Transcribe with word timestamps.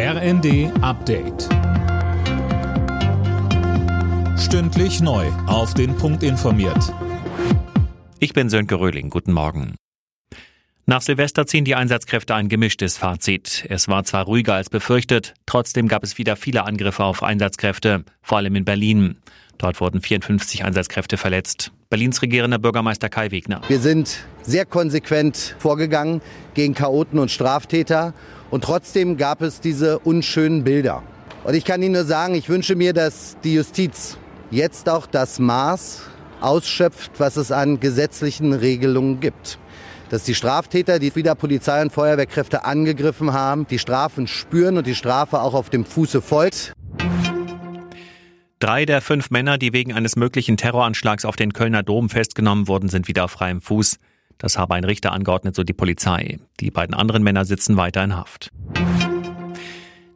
RND 0.00 0.70
Update. 0.80 1.48
Stündlich 4.38 5.00
neu. 5.00 5.26
Auf 5.48 5.74
den 5.74 5.96
Punkt 5.96 6.22
informiert. 6.22 6.94
Ich 8.20 8.32
bin 8.32 8.48
Sönke 8.48 8.78
Röhling. 8.78 9.10
Guten 9.10 9.32
Morgen. 9.32 9.74
Nach 10.86 11.02
Silvester 11.02 11.48
ziehen 11.48 11.64
die 11.64 11.74
Einsatzkräfte 11.74 12.36
ein 12.36 12.48
gemischtes 12.48 12.96
Fazit. 12.96 13.66
Es 13.68 13.88
war 13.88 14.04
zwar 14.04 14.26
ruhiger 14.26 14.54
als 14.54 14.70
befürchtet, 14.70 15.34
trotzdem 15.46 15.88
gab 15.88 16.04
es 16.04 16.16
wieder 16.16 16.36
viele 16.36 16.62
Angriffe 16.62 17.02
auf 17.02 17.24
Einsatzkräfte, 17.24 18.04
vor 18.22 18.38
allem 18.38 18.54
in 18.54 18.64
Berlin. 18.64 19.18
Dort 19.58 19.80
wurden 19.80 20.00
54 20.00 20.64
Einsatzkräfte 20.64 21.16
verletzt. 21.16 21.72
Berlins 21.90 22.22
regierender 22.22 22.60
Bürgermeister 22.60 23.08
Kai 23.08 23.32
Wegner. 23.32 23.62
Wir 23.66 23.80
sind 23.80 24.18
sehr 24.42 24.64
konsequent 24.64 25.56
vorgegangen 25.58 26.22
gegen 26.54 26.74
Chaoten 26.74 27.18
und 27.18 27.32
Straftäter 27.32 28.14
und 28.50 28.64
trotzdem 28.64 29.16
gab 29.16 29.42
es 29.42 29.60
diese 29.60 29.98
unschönen 29.98 30.64
Bilder. 30.64 31.02
Und 31.44 31.54
ich 31.54 31.64
kann 31.64 31.82
Ihnen 31.82 31.94
nur 31.94 32.04
sagen, 32.04 32.34
ich 32.34 32.48
wünsche 32.48 32.74
mir, 32.74 32.92
dass 32.92 33.36
die 33.44 33.54
Justiz 33.54 34.18
jetzt 34.50 34.88
auch 34.88 35.06
das 35.06 35.38
Maß 35.38 36.02
ausschöpft, 36.40 37.12
was 37.18 37.36
es 37.36 37.52
an 37.52 37.80
gesetzlichen 37.80 38.52
Regelungen 38.52 39.20
gibt. 39.20 39.58
Dass 40.10 40.24
die 40.24 40.34
Straftäter, 40.34 40.98
die 40.98 41.14
wieder 41.14 41.34
Polizei 41.34 41.82
und 41.82 41.92
Feuerwehrkräfte 41.92 42.64
angegriffen 42.64 43.32
haben, 43.32 43.66
die 43.66 43.78
Strafen 43.78 44.26
spüren 44.26 44.78
und 44.78 44.86
die 44.86 44.94
Strafe 44.94 45.40
auch 45.40 45.54
auf 45.54 45.68
dem 45.68 45.84
Fuße 45.84 46.22
folgt. 46.22 46.72
Drei 48.58 48.86
der 48.86 49.00
fünf 49.02 49.30
Männer, 49.30 49.58
die 49.58 49.72
wegen 49.72 49.92
eines 49.92 50.16
möglichen 50.16 50.56
Terroranschlags 50.56 51.24
auf 51.24 51.36
den 51.36 51.52
Kölner 51.52 51.82
Dom 51.82 52.08
festgenommen 52.08 52.66
wurden, 52.66 52.88
sind 52.88 53.06
wieder 53.06 53.24
auf 53.24 53.32
freiem 53.32 53.60
Fuß. 53.60 53.98
Das 54.38 54.56
habe 54.56 54.74
ein 54.74 54.84
Richter 54.84 55.12
angeordnet, 55.12 55.54
so 55.56 55.64
die 55.64 55.72
Polizei. 55.72 56.38
Die 56.60 56.70
beiden 56.70 56.94
anderen 56.94 57.22
Männer 57.22 57.44
sitzen 57.44 57.76
weiter 57.76 58.02
in 58.04 58.16
Haft. 58.16 58.50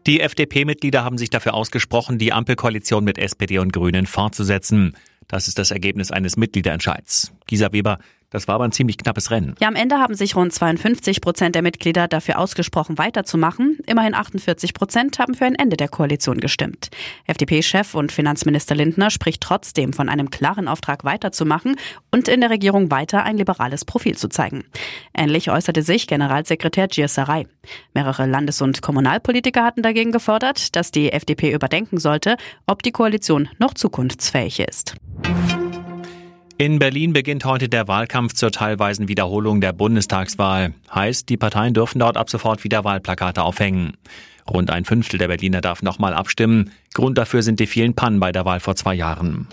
Die 0.06 0.20
FDP-Mitglieder 0.20 1.04
haben 1.04 1.18
sich 1.18 1.30
dafür 1.30 1.54
ausgesprochen, 1.54 2.18
die 2.18 2.32
Ampelkoalition 2.32 3.04
mit 3.04 3.18
SPD 3.18 3.58
und 3.58 3.72
Grünen 3.72 4.06
fortzusetzen. 4.06 4.96
Das 5.28 5.48
ist 5.48 5.58
das 5.58 5.70
Ergebnis 5.70 6.10
eines 6.10 6.36
Mitgliederentscheids. 6.36 7.32
Gisa 7.46 7.72
Weber, 7.72 7.98
das 8.32 8.48
war 8.48 8.56
aber 8.56 8.64
ein 8.64 8.72
ziemlich 8.72 8.98
knappes 8.98 9.30
Rennen. 9.30 9.54
Ja, 9.60 9.68
am 9.68 9.76
Ende 9.76 9.98
haben 9.98 10.14
sich 10.14 10.34
rund 10.34 10.52
52 10.52 11.20
Prozent 11.20 11.54
der 11.54 11.62
Mitglieder 11.62 12.08
dafür 12.08 12.38
ausgesprochen, 12.38 12.98
weiterzumachen. 12.98 13.78
Immerhin 13.86 14.14
48 14.14 14.74
Prozent 14.74 15.18
haben 15.18 15.34
für 15.34 15.44
ein 15.44 15.54
Ende 15.54 15.76
der 15.76 15.88
Koalition 15.88 16.40
gestimmt. 16.40 16.90
FDP-Chef 17.26 17.94
und 17.94 18.10
Finanzminister 18.10 18.74
Lindner 18.74 19.10
spricht 19.10 19.42
trotzdem 19.42 19.92
von 19.92 20.08
einem 20.08 20.30
klaren 20.30 20.66
Auftrag 20.66 21.04
weiterzumachen 21.04 21.76
und 22.10 22.28
in 22.28 22.40
der 22.40 22.50
Regierung 22.50 22.90
weiter 22.90 23.22
ein 23.22 23.36
liberales 23.36 23.84
Profil 23.84 24.16
zu 24.16 24.28
zeigen. 24.28 24.64
Ähnlich 25.14 25.50
äußerte 25.50 25.82
sich 25.82 26.06
Generalsekretär 26.06 26.88
Gierserei. 26.88 27.46
Mehrere 27.94 28.26
Landes- 28.26 28.62
und 28.62 28.82
Kommunalpolitiker 28.82 29.64
hatten 29.64 29.82
dagegen 29.82 30.12
gefordert, 30.12 30.74
dass 30.74 30.90
die 30.90 31.12
FDP 31.12 31.52
überdenken 31.52 31.98
sollte, 31.98 32.36
ob 32.66 32.82
die 32.82 32.92
Koalition 32.92 33.48
noch 33.58 33.74
zukunftsfähig 33.74 34.60
ist. 34.60 34.96
In 36.58 36.78
Berlin 36.78 37.12
beginnt 37.12 37.44
heute 37.44 37.68
der 37.68 37.88
Wahlkampf 37.88 38.34
zur 38.34 38.50
teilweisen 38.50 39.08
Wiederholung 39.08 39.60
der 39.60 39.72
Bundestagswahl. 39.72 40.74
Heißt, 40.94 41.28
die 41.28 41.36
Parteien 41.36 41.74
dürfen 41.74 41.98
dort 41.98 42.16
ab 42.16 42.30
sofort 42.30 42.62
wieder 42.62 42.84
Wahlplakate 42.84 43.42
aufhängen. 43.42 43.96
Rund 44.48 44.70
ein 44.70 44.84
Fünftel 44.84 45.18
der 45.18 45.28
Berliner 45.28 45.60
darf 45.60 45.82
nochmal 45.82 46.14
abstimmen. 46.14 46.72
Grund 46.94 47.18
dafür 47.18 47.42
sind 47.42 47.60
die 47.60 47.66
vielen 47.66 47.94
Pannen 47.94 48.20
bei 48.20 48.32
der 48.32 48.44
Wahl 48.44 48.60
vor 48.60 48.76
zwei 48.76 48.94
Jahren. 48.94 49.48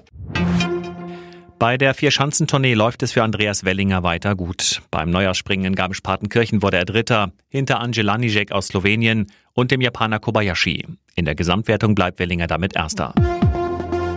Bei 1.57 1.77
der 1.77 1.93
Vierschanzentournee 1.93 2.73
läuft 2.73 3.03
es 3.03 3.11
für 3.11 3.23
Andreas 3.23 3.65
Wellinger 3.65 4.03
weiter 4.03 4.35
gut. 4.35 4.81
Beim 4.91 5.09
Neujahrsspringen 5.09 5.65
in 5.65 5.75
Garmisch-Partenkirchen 5.75 6.61
wurde 6.61 6.77
er 6.77 6.85
Dritter, 6.85 7.33
hinter 7.49 7.81
Angela 7.81 8.17
Nijek 8.17 8.51
aus 8.51 8.67
Slowenien 8.67 9.27
und 9.53 9.71
dem 9.71 9.81
Japaner 9.81 10.19
Kobayashi. 10.19 10.85
In 11.15 11.25
der 11.25 11.35
Gesamtwertung 11.35 11.95
bleibt 11.95 12.19
Wellinger 12.19 12.47
damit 12.47 12.77
Erster. 12.77 13.13